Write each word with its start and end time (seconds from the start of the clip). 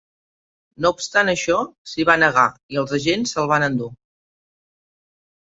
No 0.85 0.91
obstant 0.99 1.29
això, 1.33 1.57
s'hi 1.91 2.07
va 2.11 2.15
negar 2.23 2.47
i 2.77 2.81
els 2.85 2.95
agents 2.99 3.35
se'l 3.37 3.53
van 3.53 3.69
endur. 3.69 3.93